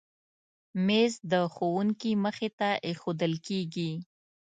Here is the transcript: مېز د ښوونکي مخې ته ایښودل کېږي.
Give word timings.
مېز 0.85 1.13
د 1.31 1.33
ښوونکي 1.53 2.11
مخې 2.25 2.49
ته 2.59 2.69
ایښودل 2.87 3.33
کېږي. 3.47 3.91